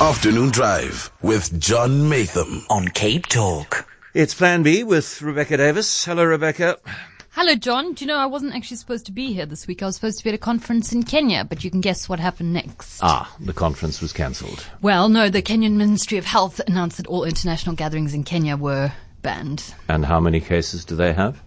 [0.00, 2.66] Afternoon Drive with John Maytham.
[2.68, 3.88] on Cape Talk.
[4.12, 6.04] It's Plan B with Rebecca Davis.
[6.04, 6.76] Hello, Rebecca.
[7.30, 7.94] Hello, John.
[7.94, 9.82] Do you know I wasn't actually supposed to be here this week?
[9.82, 12.18] I was supposed to be at a conference in Kenya, but you can guess what
[12.20, 12.98] happened next.
[13.02, 14.66] Ah, the conference was cancelled.
[14.82, 18.92] Well, no, the Kenyan Ministry of Health announced that all international gatherings in Kenya were
[19.22, 19.74] banned.
[19.88, 21.40] And how many cases do they have?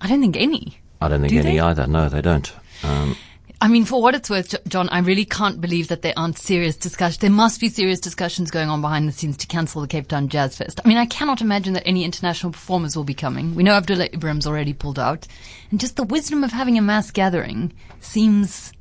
[0.00, 0.78] I don't think any.
[1.00, 1.60] I don't think Do any they?
[1.60, 1.86] either.
[1.86, 2.50] No, they don't.
[2.82, 3.16] Um,
[3.62, 6.76] I mean, for what it's worth, John, I really can't believe that there aren't serious
[6.76, 7.18] discussions.
[7.18, 10.28] There must be serious discussions going on behind the scenes to cancel the Cape Town
[10.28, 10.80] Jazz Fest.
[10.82, 13.54] I mean, I cannot imagine that any international performers will be coming.
[13.54, 15.26] We know Abdullah Ibrahim's already pulled out.
[15.70, 18.72] And just the wisdom of having a mass gathering seems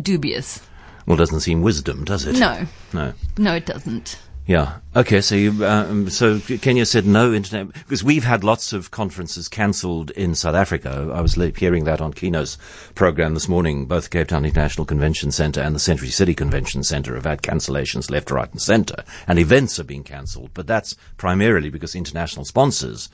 [0.00, 0.60] dubious.
[1.06, 2.36] well, doesn't seem wisdom, does it?
[2.36, 2.66] No.
[2.92, 3.12] No.
[3.36, 4.18] No, it doesn't.
[4.48, 4.78] Yeah.
[4.96, 5.20] Okay.
[5.20, 10.10] So you, um, so Kenya said no internet because we've had lots of conferences cancelled
[10.12, 11.12] in South Africa.
[11.14, 12.56] I was hearing that on Kieno's
[12.94, 13.84] program this morning.
[13.84, 18.10] Both Cape Town International Convention Centre and the Century City Convention Centre have had cancellations
[18.10, 20.48] left, right, and centre, and events are being cancelled.
[20.54, 23.10] But that's primarily because international sponsors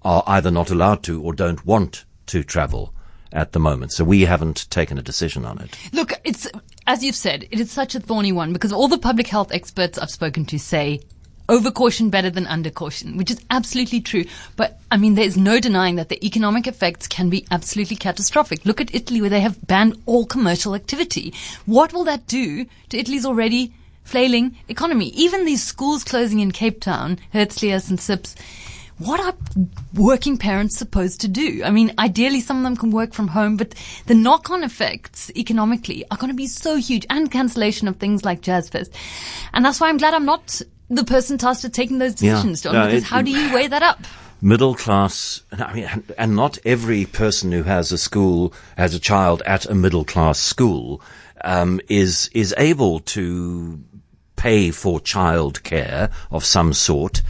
[0.00, 2.94] are either not allowed to or don't want to travel
[3.30, 3.92] at the moment.
[3.92, 5.76] So we haven't taken a decision on it.
[5.92, 6.48] Look, it's,
[6.86, 9.98] as you've said, it is such a thorny one because all the public health experts
[9.98, 11.00] I've spoken to say
[11.48, 14.24] over caution better than under caution, which is absolutely true.
[14.56, 18.64] But I mean, there's no denying that the economic effects can be absolutely catastrophic.
[18.64, 21.34] Look at Italy where they have banned all commercial activity.
[21.66, 25.08] What will that do to Italy's already flailing economy?
[25.08, 28.34] Even these schools closing in Cape Town, Herzlius and Sips,
[29.04, 29.34] what are
[29.94, 31.62] working parents supposed to do?
[31.64, 33.74] I mean, ideally some of them can work from home, but
[34.06, 38.40] the knock-on effects economically are going to be so huge and cancellation of things like
[38.40, 38.92] Jazz Fest.
[39.52, 42.32] And that's why I'm glad I'm not the person tasked with taking those Yeah.
[42.32, 44.00] decisions, John, No, because it- how do you weigh that up?
[44.44, 49.40] middle class, I mean, and- not every person who has a school, has a child
[49.46, 51.00] at a middle class school,
[51.44, 53.78] um, is, is able to
[54.36, 57.22] pay for childcare of some sort.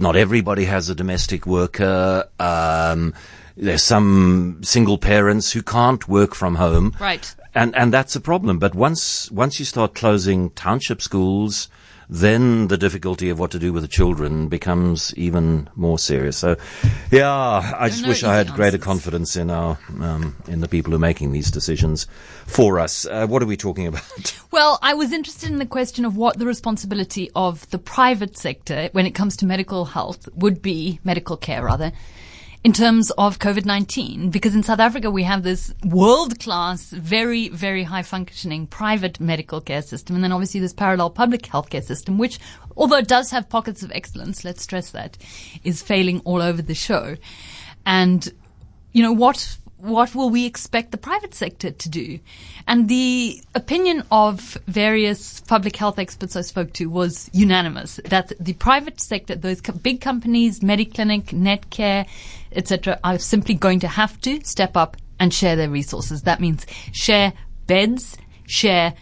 [0.00, 2.26] Not everybody has a domestic worker.
[2.38, 3.12] Um,
[3.54, 6.96] there's some single parents who can't work from home.
[6.98, 7.34] Right.
[7.54, 8.58] And, and that's a problem.
[8.58, 11.68] But once, once you start closing township schools,
[12.10, 16.36] then the difficulty of what to do with the children becomes even more serious.
[16.36, 16.56] So,
[17.12, 17.30] yeah,
[17.78, 20.96] I just no wish I had greater confidence in our, um, in the people who
[20.96, 22.08] are making these decisions
[22.46, 23.06] for us.
[23.06, 24.36] Uh, what are we talking about?
[24.50, 28.88] Well, I was interested in the question of what the responsibility of the private sector
[28.90, 31.92] when it comes to medical health would be, medical care rather,
[32.62, 34.30] in terms of COVID-19.
[34.30, 39.82] Because in South Africa we have this world-class, very, very high functioning private medical care
[39.82, 40.16] system.
[40.16, 42.38] And then obviously this parallel public healthcare system, which,
[42.76, 45.16] although it does have pockets of excellence, let's stress that,
[45.64, 47.16] is failing all over the show.
[47.86, 48.32] And
[48.92, 52.18] you know, what what will we expect the private sector to do?
[52.66, 58.52] And the opinion of various public health experts I spoke to was unanimous that the
[58.54, 62.06] private sector, those big companies, Mediclinic, Netcare,
[62.52, 66.22] etc., are simply going to have to step up and share their resources.
[66.22, 67.32] That means share
[67.66, 68.16] beds,
[68.46, 68.94] share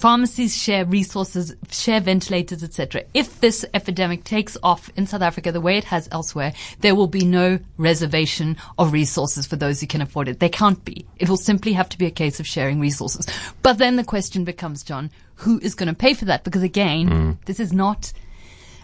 [0.00, 3.04] pharmacies share resources, share ventilators, etc.
[3.12, 7.06] If this epidemic takes off in South Africa the way it has elsewhere, there will
[7.06, 10.40] be no reservation of resources for those who can afford it.
[10.40, 11.04] There can't be.
[11.18, 13.26] It will simply have to be a case of sharing resources.
[13.62, 16.44] But then the question becomes, John, who is going to pay for that?
[16.44, 17.30] Because again, hmm.
[17.44, 18.12] this is not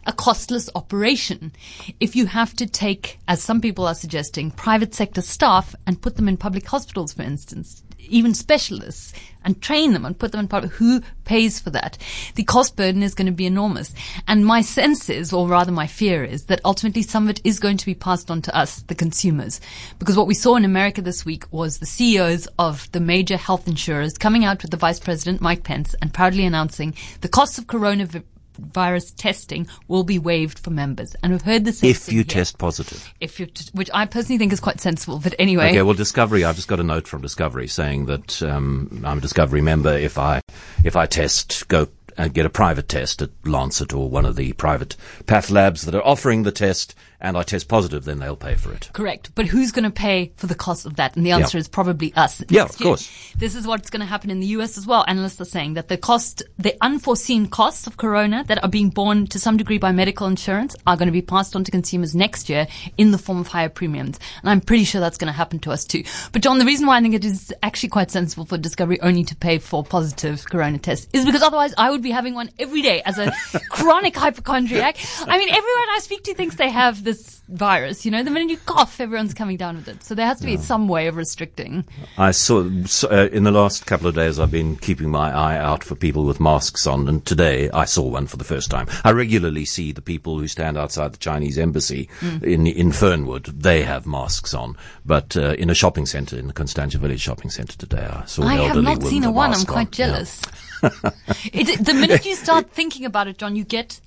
[0.04, 1.52] a costless operation.
[1.98, 6.16] If you have to take, as some people are suggesting, private sector staff and put
[6.16, 9.12] them in public hospitals, for instance, even specialists,
[9.46, 11.96] and train them and put them in public, who pays for that?
[12.34, 13.94] The cost burden is going to be enormous.
[14.26, 17.60] And my sense is, or rather my fear is, that ultimately some of it is
[17.60, 19.60] going to be passed on to us, the consumers.
[20.00, 23.68] Because what we saw in America this week was the CEOs of the major health
[23.68, 27.66] insurers coming out with the Vice President, Mike Pence, and proudly announcing the costs of
[27.66, 28.24] coronavirus
[28.58, 31.14] virus testing will be waived for members.
[31.22, 32.24] And we've heard the same if you here.
[32.24, 33.12] test positive.
[33.20, 35.18] If you, t- which I personally think is quite sensible.
[35.18, 36.44] But anyway, Okay, well, Discovery.
[36.44, 39.92] I've just got a note from Discovery saying that um, I'm a Discovery member.
[39.96, 40.40] If I
[40.84, 44.52] if I test, go and get a private test at Lancet or one of the
[44.54, 48.54] private path labs that are offering the test, and I test positive, then they'll pay
[48.54, 48.90] for it.
[48.92, 49.30] Correct.
[49.34, 51.16] But who's going to pay for the cost of that?
[51.16, 51.60] And the answer Yeah.
[51.60, 52.42] is probably us.
[52.48, 52.86] Yeah, of year.
[52.88, 53.10] course.
[53.36, 55.04] This is what's going to happen in the US as well.
[55.08, 59.26] Analysts are saying that the cost, the unforeseen costs of corona that are being borne
[59.28, 62.48] to some degree by medical insurance are going to be passed on to consumers next
[62.48, 62.66] year
[62.98, 64.18] in the form of higher premiums.
[64.42, 66.04] And I'm pretty sure that's going to happen to us too.
[66.32, 69.24] But John, the reason why I think it is actually quite sensible for Discovery only
[69.24, 72.82] to pay for positive corona tests is because otherwise I would be having one every
[72.82, 73.32] day as a
[73.70, 74.96] chronic hypochondriac.
[75.26, 78.04] I mean, everyone I speak to thinks they have this virus.
[78.04, 80.02] You know, the minute you cough, everyone's coming down with it.
[80.02, 81.84] So there has to be some way of restricting.
[82.18, 84.38] I saw uh, in the last couple of days.
[84.38, 88.02] I've been keeping my eye out for people with masks on, and today I saw
[88.02, 88.88] one for the first time.
[89.04, 92.10] I regularly see the people who stand outside the Chinese embassy
[92.42, 93.46] in in Fernwood.
[93.46, 94.76] They have masks on,
[95.06, 98.42] but uh, in a shopping centre in the Constantia Village shopping centre today, I saw
[98.42, 99.54] I have not seen a one.
[99.54, 100.06] I'm quite on.
[100.06, 100.06] Yeah.
[100.06, 100.42] jealous.
[101.52, 104.00] it, the minute you start thinking about it, John, you get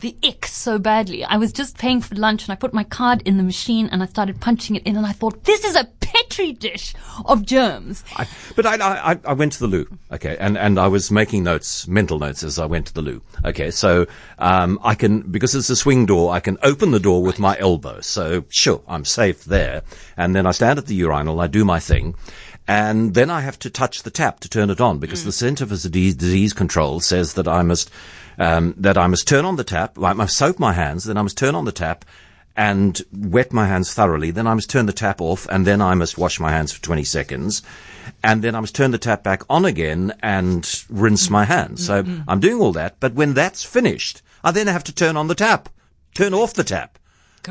[0.00, 1.24] the ick so badly.
[1.24, 4.02] I was just paying for lunch and I put my card in the machine and
[4.02, 6.94] I started punching it in and I thought, this is a petri dish
[7.26, 8.04] of germs.
[8.16, 8.26] I,
[8.56, 11.88] but I, I, I went to the loo, okay, and, and I was making notes,
[11.88, 13.70] mental notes as I went to the loo, okay.
[13.70, 14.06] So
[14.38, 17.58] um, I can because it's a swing door, I can open the door with my
[17.58, 18.00] elbow.
[18.00, 19.82] So sure, I'm safe there.
[20.16, 22.14] And then I stand at the urinal, I do my thing.
[22.66, 25.66] And then I have to touch the tap to turn it on because the Centre
[25.66, 27.90] for Disease Control says that I must
[28.38, 29.98] um, that I must turn on the tap.
[30.02, 31.04] I must soap my hands.
[31.04, 32.04] Then I must turn on the tap
[32.56, 34.30] and wet my hands thoroughly.
[34.30, 36.80] Then I must turn the tap off, and then I must wash my hands for
[36.82, 37.62] 20 seconds.
[38.22, 41.84] And then I must turn the tap back on again and rinse my hands.
[41.86, 43.00] So I'm doing all that.
[43.00, 45.68] But when that's finished, I then have to turn on the tap,
[46.14, 46.98] turn off the tap.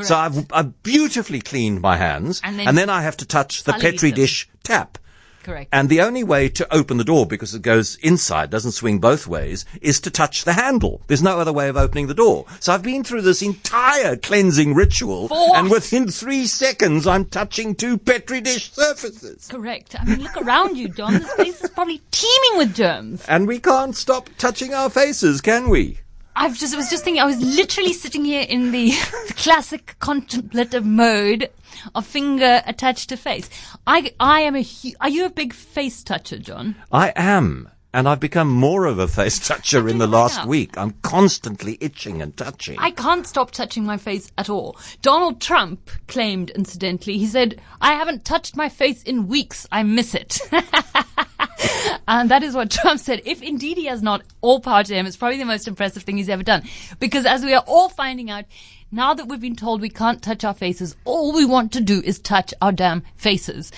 [0.01, 3.63] So I've, I've beautifully cleaned my hands, And and then then, I have to touch
[3.63, 4.15] the Petri them.
[4.15, 4.97] dish tap.
[5.44, 5.69] Correct.
[5.74, 9.28] And the only way to open the door, because it goes inside, doesn't swing both
[9.28, 11.01] ways, is to touch the handle.
[11.07, 12.45] There's no other way of opening the door.
[12.60, 17.98] So I've been through this entire cleansing ritual, and within three seconds, I'm touching two
[17.98, 19.48] Petri dish surfaces.
[19.48, 19.95] Correct.
[20.00, 21.13] I mean, look around you, John.
[21.13, 23.25] This place is probably teeming with germs.
[23.28, 26.00] And we can't stop touching our faces, can we?
[26.36, 28.92] I've just, I was just thinking, I was literally sitting here in the
[29.36, 31.50] classic contemplative mode
[31.96, 33.50] of finger attached to face.
[33.88, 36.75] I, I am a, hu- are you a big face toucher, John?
[36.92, 37.70] I am.
[37.96, 40.78] And I've become more of a face toucher in the last week.
[40.78, 42.80] I'm constantly itching and touching.
[42.80, 44.78] I can't stop touching my face at all.
[45.04, 49.68] Donald Trump claimed, incidentally, he said, I haven't touched my face in weeks.
[49.72, 50.40] I miss it.
[52.08, 53.22] and that is what Trump said.
[53.26, 56.18] If indeed he has not all power to him, it's probably the most impressive thing
[56.18, 56.64] he's ever done.
[57.00, 58.46] Because as we are all finding out,
[58.94, 62.00] now that we've been told we can't touch our faces, all we want to do
[62.06, 63.72] is touch our damn faces.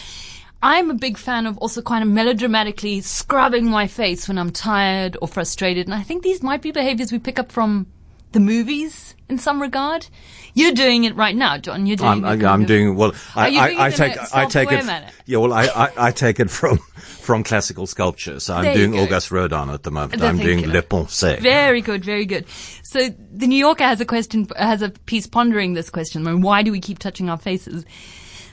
[0.61, 5.15] I'm a big fan of also kind of melodramatically scrubbing my face when I'm tired
[5.21, 5.87] or frustrated.
[5.87, 7.87] And I think these might be behaviors we pick up from
[8.35, 10.07] the movies in some regard.
[10.53, 11.85] You're doing it right now, John.
[11.87, 12.45] You're doing I'm, it.
[12.45, 13.13] I'm, of- doing well.
[13.35, 14.85] I, doing I, I it take I take it.
[14.85, 15.09] manner?
[15.25, 18.39] Yeah, well, I, I, I take it from from classical sculpture.
[18.39, 18.99] So I'm There doing.
[18.99, 20.19] Auguste Rodin at the moment.
[20.19, 20.67] There I'm doing.
[20.67, 21.39] Le Pensée.
[21.39, 22.47] Very good, very good.
[22.83, 26.27] So the New Yorker has a question, has a piece pondering this question.
[26.27, 27.85] I mean, why do we keep touching our faces?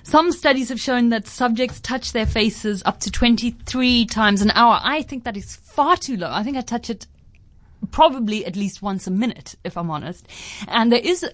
[0.05, 4.81] Some studies have shown that subjects touch their faces up to 23 times an hour.
[4.83, 6.31] I think that is far too low.
[6.31, 7.07] I think I touch it
[7.91, 10.27] probably at least once a minute, if I'm honest.
[10.69, 11.25] And there is,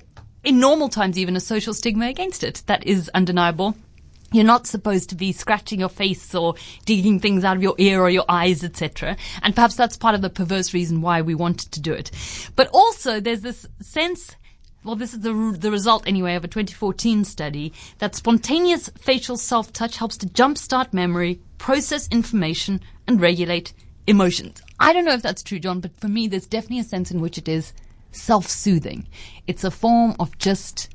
[0.44, 2.62] in normal times, even a social stigma against it.
[2.66, 3.74] That is undeniable.
[4.30, 6.54] You're not supposed to be scratching your face or
[6.84, 9.16] digging things out of your ear or your eyes, etc.
[9.42, 12.10] And perhaps that's part of the perverse reason why we wanted to do it.
[12.54, 14.36] But also, there's this sense
[14.84, 19.96] well, this is the, the result anyway of a 2014 study that spontaneous facial self-touch
[19.96, 23.72] helps to jumpstart memory, process information, and regulate
[24.06, 24.62] emotions.
[24.80, 27.20] I don't know if that's true, John, but for me, there's definitely a sense in
[27.20, 27.72] which it is
[28.12, 29.08] self-soothing.
[29.46, 30.88] It's a form of just,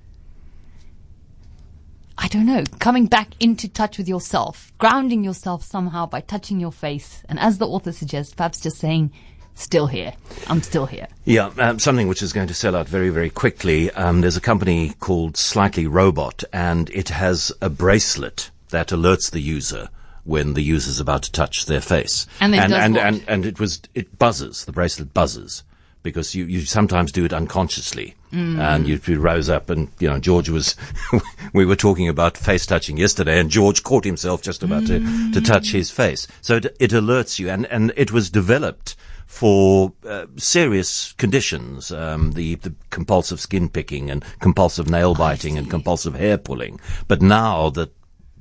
[2.18, 6.72] I don't know, coming back into touch with yourself, grounding yourself somehow by touching your
[6.72, 7.24] face.
[7.28, 9.12] And as the author suggests, perhaps just saying,
[9.56, 10.14] still here.
[10.48, 11.08] I'm still here.
[11.26, 13.92] Yeah, um, something which is going to sell out very, very quickly.
[13.92, 19.42] Um, there's a company called Slightly Robot, and it has a bracelet that alerts the
[19.42, 19.90] user
[20.24, 22.28] when the user's about to touch their face.
[22.40, 24.66] And and, and, and, and it was it buzzes.
[24.66, 25.64] The bracelet buzzes
[26.04, 28.14] because you, you sometimes do it unconsciously.
[28.32, 28.60] Mm.
[28.60, 30.76] And you, you rose up and, you know, George was,
[31.54, 35.00] we were talking about face touching yesterday and George caught himself just about to,
[35.32, 36.28] to touch his face.
[36.42, 42.34] So it, it alerts you and, and it was developed for uh, serious conditions, um,
[42.34, 46.80] the, the compulsive skin picking and compulsive nail biting and compulsive hair pulling.
[47.08, 47.92] But now that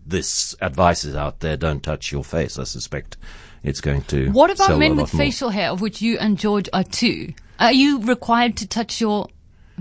[0.07, 3.17] this advice is out there, don't touch your face, I suspect
[3.63, 4.31] it's going to.
[4.31, 5.25] What about men with more.
[5.25, 7.35] facial hair, of which you and George are two?
[7.61, 9.29] Are you required to touch your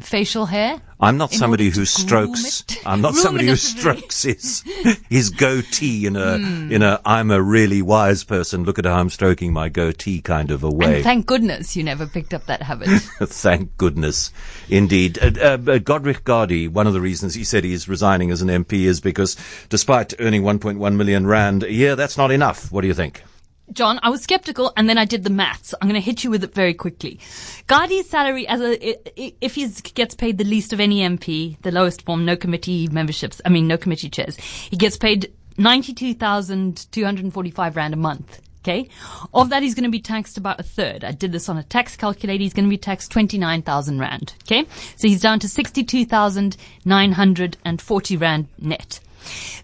[0.01, 0.81] facial hair?
[1.03, 2.63] I'm not somebody who strokes.
[2.85, 4.63] I'm not somebody who is a very- strokes his
[5.09, 6.71] his goatee in a Hmm.
[6.71, 8.63] in a I'm a really wise person.
[8.65, 10.95] Look at how I'm stroking my goatee kind of a way.
[10.97, 12.87] And thank goodness you never picked up that habit.
[13.21, 14.31] Thank goodness,
[14.69, 15.17] indeed.
[15.19, 18.49] Uh, uh, uh, Godrich Gardee, one of the reasons he said he's resigning as an
[18.49, 19.35] MP is because,
[19.69, 22.71] despite earning 1.1 million rand a year, that's not enough.
[22.71, 23.23] What do you think?
[23.71, 25.73] John, I was skeptical and then I did the maths.
[25.81, 27.19] I'm going to hit you with it very quickly.
[27.67, 32.03] Gardee's salary as a, if he gets paid the least of any MP, the lowest
[32.03, 37.97] form, no committee memberships, I mean, no committee chairs, he gets paid 92,245 Rand a
[37.97, 38.41] month.
[38.63, 38.89] Okay.
[39.33, 41.03] Of that, he's going to be taxed about a third.
[41.03, 42.43] I did this on a tax calculator.
[42.43, 44.35] He's going to be taxed 29,000 Rand.
[44.43, 44.67] Okay.
[44.97, 48.99] So he's down to 62,940 Rand net.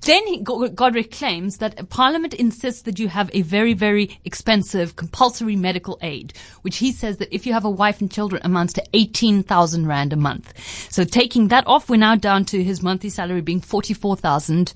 [0.01, 5.55] Then he, Godrich claims that Parliament insists that you have a very, very expensive compulsory
[5.55, 8.83] medical aid, which he says that if you have a wife and children amounts to
[8.93, 10.53] 18,000 Rand a month.
[10.91, 14.73] So taking that off, we're now down to his monthly salary being 44,000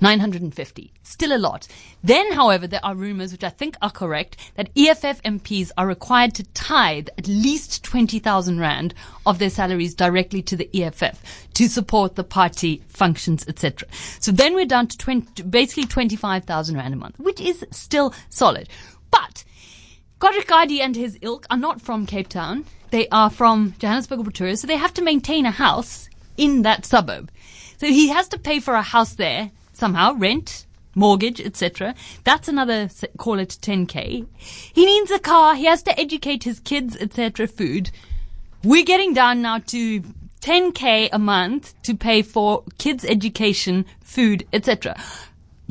[0.00, 0.92] 950.
[1.02, 1.68] Still a lot.
[2.02, 6.34] Then, however, there are rumors, which I think are correct, that EFF MPs are required
[6.34, 11.22] to tithe at least 20,000 Rand of their salaries directly to the EFF
[11.54, 13.88] to support the party functions, etc.
[14.20, 18.68] So then we're down to 20, basically 25,000 Rand a month, which is still solid.
[19.10, 19.44] But
[20.18, 22.64] Godrich Gardee and his ilk are not from Cape Town.
[22.90, 26.84] They are from Johannesburg or Pretoria, so they have to maintain a house in that
[26.84, 27.30] suburb.
[27.76, 31.94] So he has to pay for a house there somehow, rent, mortgage, etc.
[32.24, 32.88] That's another,
[33.18, 34.26] call it 10k.
[34.38, 35.54] He needs a car.
[35.54, 37.46] He has to educate his kids, etc.
[37.46, 37.90] Food.
[38.62, 40.00] We're getting down now to
[40.40, 44.96] 10k a month to pay for kids' education, food, etc.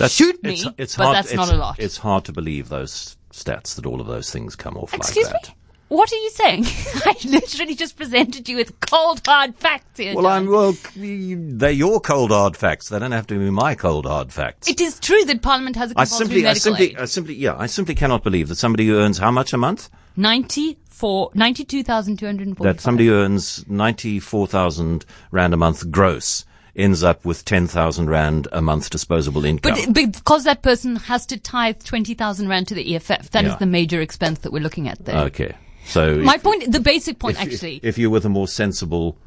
[0.07, 1.79] Shoot me, it's, it's but hard, that's not a lot.
[1.79, 5.41] It's hard to believe those stats that all of those things come off Excuse like
[5.43, 5.49] that.
[5.49, 5.55] me?
[5.93, 6.65] What are you saying?
[7.05, 10.15] I literally just presented you with cold hard facts here.
[10.15, 10.31] Well, John.
[10.31, 10.75] I'm well.
[10.95, 12.89] They're your cold hard facts.
[12.89, 14.67] They don't have to be my cold hard facts.
[14.67, 16.97] It is true that Parliament has a I compulsory simply, I simply, aid.
[16.97, 19.91] I simply, yeah, I simply cannot believe that somebody who earns how much a month?
[20.15, 22.63] 94, 92,245.
[22.63, 26.43] That somebody who earns ninety-four thousand rand a month gross
[26.75, 29.77] ends up with ten thousand rand a month disposable income.
[29.93, 33.57] But because that person has to tithe 20,000 Rand to the EFF, that is Yeah.
[33.57, 35.17] the major expense that we're looking at there.
[35.25, 35.53] okay,
[35.85, 39.17] so My if, point, the basic point if, actually, if you're with a more sensible,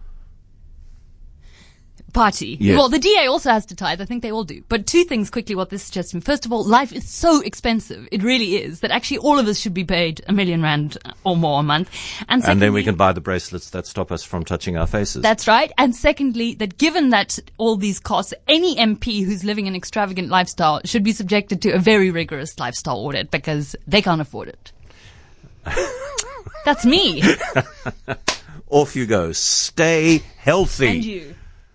[2.16, 2.56] party.
[2.58, 2.78] Yes.
[2.78, 4.00] Well, the DA also has to tithe.
[4.00, 4.62] I think they all do.
[4.68, 6.22] But two things quickly what this suggests to me.
[6.22, 8.08] First of all, life is so expensive.
[8.10, 11.36] It really is that actually all of us should be paid a million rand or
[11.36, 11.90] more a month.
[12.28, 15.22] And, and then we can buy the bracelets that stop us from touching our faces.
[15.22, 15.70] That's right.
[15.76, 20.80] And secondly, that given that all these costs, any MP who's living an extravagant lifestyle
[20.86, 24.72] should be subjected to a very rigorous lifestyle audit because they can't afford it.
[26.66, 27.22] That's me
[28.68, 29.30] Off you go.
[29.30, 30.88] Stay healthy.
[30.88, 31.34] and you.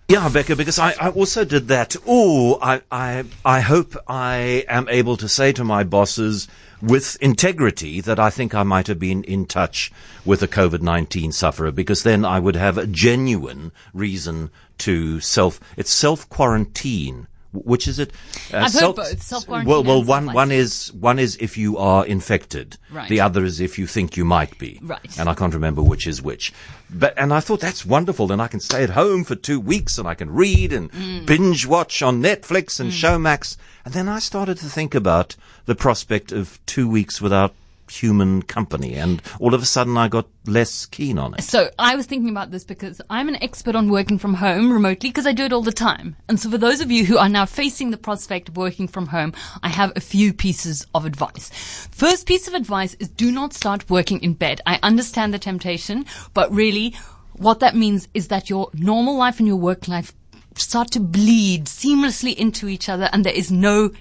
[0.10, 1.96] Yeah, Becca, because I, I also did that.
[2.06, 6.50] Oh, I, I, I hope I am able to say to my bosses
[6.82, 9.90] with integrity that I think I might have been in touch
[10.26, 15.92] with a COVID-19 sufferer because then I would have a genuine reason to self, it's
[15.92, 17.28] self-quarantine.
[17.54, 18.12] Which is it?
[18.54, 22.06] Uh, I've heard both, self-quarantine Well, well, one, one is, one is if you are
[22.06, 22.78] infected.
[22.90, 23.10] Right.
[23.10, 24.80] The other is if you think you might be.
[24.82, 25.20] Right.
[25.20, 26.54] And I can't remember which is which.
[26.90, 28.28] But, and I thought that's wonderful.
[28.28, 31.26] Then I can stay at home for two weeks and I can read and Mm.
[31.26, 33.58] binge watch on Netflix and Showmax.
[33.84, 37.54] And then I started to think about the prospect of two weeks without
[37.92, 38.96] human company.
[38.96, 41.44] And all of a sudden I got less keen on it.
[41.44, 45.10] So I was thinking about this because I'm an expert on working from home remotely
[45.10, 46.16] because I do it all the time.
[46.28, 49.08] And so for those of you who are now facing the prospect of working from
[49.08, 49.34] home,
[49.64, 51.50] I have a few pieces of advice.
[51.92, 54.62] First piece of advice is do not start working in bed.
[54.66, 56.96] I understand the temptation, but really
[57.34, 60.14] what that means is that your normal life and your work life
[60.56, 63.92] start to bleed seamlessly into each other and there is no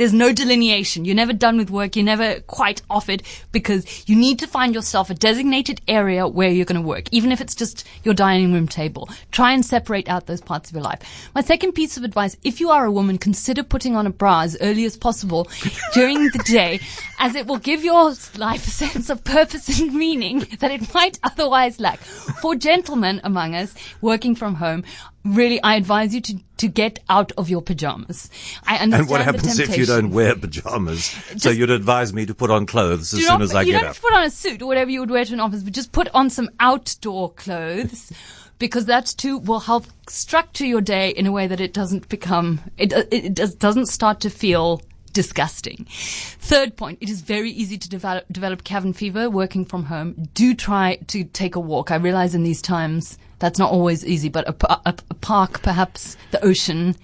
[0.00, 1.04] there's no delineation.
[1.04, 1.94] You're never done with work.
[1.94, 6.48] You're never quite off it because you need to find yourself a designated area where
[6.48, 9.10] you're going to work, even if it's just your dining room table.
[9.30, 11.28] Try and separate out those parts of your life.
[11.34, 14.40] My second piece of advice, if you are a woman, consider putting on a bra
[14.40, 15.50] as early as possible
[15.92, 16.80] during the day
[17.18, 21.18] as it will give your life a sense of purpose and meaning that it might
[21.22, 21.98] otherwise lack.
[21.98, 24.82] For gentlemen among us working from home,
[25.24, 28.30] really, I advise you to, to get out of your pajamas.
[28.66, 31.04] I understand And what the happens if you don't wear pajamas?
[31.36, 33.66] so you'd advise me to put on clothes as soon not- as I get up.
[33.66, 33.86] you don't up.
[33.88, 35.72] have to put on a suit or whatever you would wear to an office, but
[35.72, 38.12] just put on some outdoor clothes.
[38.60, 42.60] Because that too will help structure your day in a way that it doesn't become,
[42.76, 44.82] it, it, it does, doesn't start to feel
[45.14, 45.86] disgusting.
[45.90, 50.28] Third point, it is very easy to develop, develop cabin fever working from home.
[50.34, 51.90] Do try to take a walk.
[51.90, 56.16] I realize in these times that's not always easy, but a, a, a park, perhaps
[56.30, 56.94] the ocean,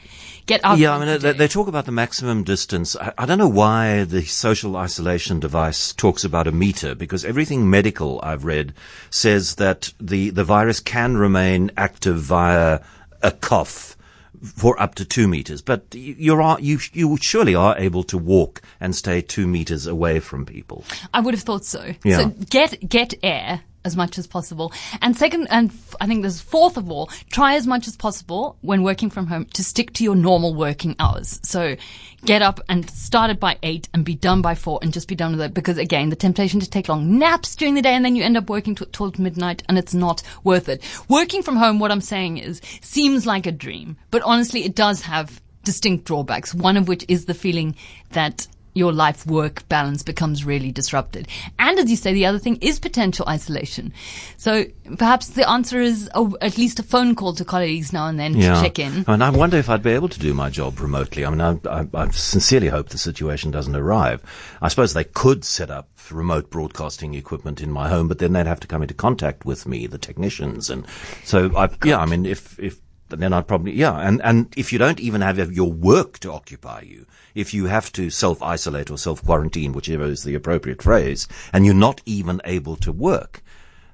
[0.47, 0.79] get out.
[0.79, 2.95] Yeah, I mean, they, they talk about the maximum distance.
[2.97, 7.69] I, I don't know why the social isolation device talks about a meter, because everything
[7.69, 8.75] medical I've read
[9.11, 12.81] says that the, the virus can remain active via
[13.23, 13.97] a cough,
[14.43, 15.63] for up to two meters.
[15.63, 20.21] But you are you you surely are able to walk and stay two meters away
[20.21, 20.85] from people.
[21.15, 21.95] I would have thought so.
[22.05, 22.19] Yeah.
[22.19, 24.73] So get get air as much as possible.
[25.01, 28.59] And second, and f- I think this fourth of all, try as much as possible
[28.61, 31.41] when working from home to stick to your normal working hours.
[31.43, 31.77] So
[32.25, 35.15] get up and start it by eight and be done by four and just be
[35.15, 35.55] done with it.
[35.55, 38.37] Because again, the temptation to take long naps during the day and then you end
[38.37, 40.83] up working t- till midnight and it's not worth it.
[41.09, 45.03] Working from home, what I'm saying is, seems like a dream, but honestly, it does
[45.03, 46.55] have distinct drawbacks.
[46.55, 47.77] One of which is the feeling
[48.11, 51.29] that your life work balance becomes really disrupted.
[51.59, 53.93] And as you say, the other thing is potential isolation.
[54.37, 54.67] So
[54.99, 58.35] perhaps the answer is oh, at least a phone call to colleagues now and then
[58.35, 59.05] to check in.
[59.09, 61.25] And I wonder if I'd be able to do my job remotely.
[61.25, 64.23] I mean, I, I, I sincerely hope the situation doesn't arrive.
[64.61, 68.47] I suppose they could set up remote broadcasting equipment in my home, but then they'd
[68.47, 70.87] have to come into contact with me, the technicians, and
[71.25, 74.79] so I, yeah, I mean, if if then I'd probably yeah, and and if you
[74.79, 78.99] don't even have your work to occupy you, if you have to self isolate or
[78.99, 83.43] self quarantine, whichever is the appropriate phrase, and you're not even able to work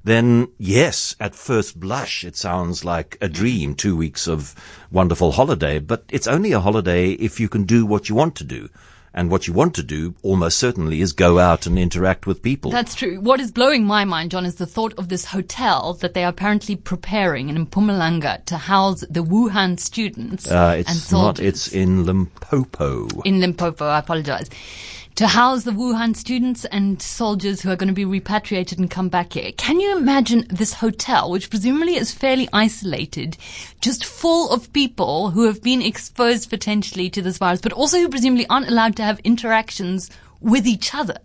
[0.04, 4.54] then yes, at first blush, it sounds like a dream, two weeks of
[4.90, 8.44] wonderful holiday, but it's only a holiday if you can do what you want to
[8.44, 8.68] do.
[9.14, 12.70] And what you want to do almost certainly is go out and interact with people.
[12.70, 13.20] That's true.
[13.20, 16.30] What is blowing my mind, John, is the thought of this hotel that they are
[16.30, 22.04] apparently preparing in Mpumalanga to house the Wuhan students uh, and it's not, it's in
[22.04, 23.08] Limpopo.
[23.24, 24.48] in Limpopo, I apologize,
[25.16, 29.08] to house the Wuhan students and soldiers who are going to be repatriated and come
[29.08, 29.52] back here.
[29.56, 33.36] Can you imagine this hotel, which presumably is fairly isolated,
[33.80, 38.08] just full of people who have been exposed potentially to this virus, but also who
[38.08, 41.16] presumably aren't allowed to have interactions with each other?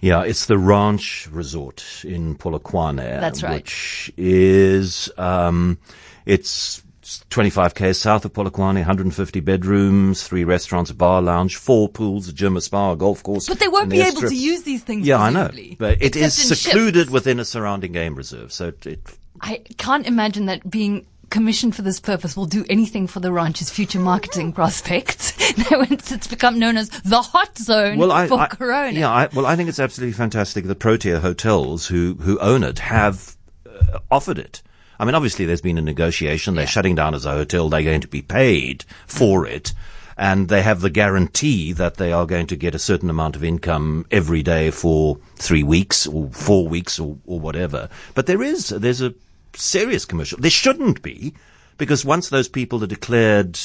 [0.00, 2.96] Yeah, it's the Ranch Resort in Polokwane.
[2.96, 3.54] That's right.
[3.54, 5.78] Which is, um,
[6.26, 6.82] it's
[7.30, 12.32] 25 k's south of Polokwane, 150 bedrooms, three restaurants, a bar lounge, four pools, a
[12.32, 13.48] gym, a spa, a golf course.
[13.48, 14.28] But they won't be able airstrip.
[14.28, 15.06] to use these things.
[15.06, 15.50] Yeah, I know.
[15.78, 18.52] But it is except in secluded within a surrounding game reserve.
[18.52, 19.00] So it,
[19.40, 23.70] I can't imagine that being commissioned for this purpose will do anything for the ranch's
[23.70, 25.32] future marketing prospects.
[25.70, 28.98] Once it's become known as the hot zone well, I, for I- Corona.
[29.00, 30.66] Yeah, I, well, I think it's absolutely fantastic.
[30.66, 34.62] The Protea hotels who who own it have uh, offered it.
[35.02, 36.54] I mean, obviously, there's been a negotiation.
[36.54, 36.70] They're Yeah.
[36.70, 37.68] shutting down as a hotel.
[37.68, 39.72] They're going to be paid for it.
[40.16, 43.42] And they have the guarantee that they are going to get a certain amount of
[43.42, 47.88] income every day for three weeks or four weeks or, or whatever.
[48.14, 49.12] But there is, there's a
[49.56, 50.38] serious commercial.
[50.38, 51.34] There shouldn't be
[51.78, 53.58] because once those people are declared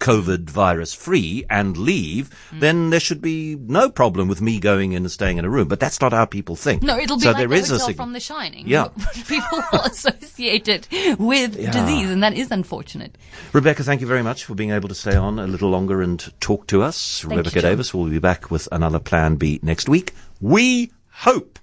[0.00, 2.60] COVID virus free and leave, Mm.
[2.60, 5.68] then there should be no problem with me going in and staying in a room.
[5.68, 6.82] But that's not how people think.
[6.82, 8.66] No, it'll be so like there the is a sig- from The Shining.
[8.66, 8.88] Yeah.
[9.28, 10.88] People will associate it
[11.20, 13.16] with disease, and that is unfortunate.
[13.52, 16.18] Rebecca, thank you very much for being able to stay on a little longer and
[16.40, 17.22] talk to us.
[17.22, 17.70] you, Rebecca John.
[17.70, 20.14] Davis will be back with another Plan B next week.
[20.40, 21.58] We hope.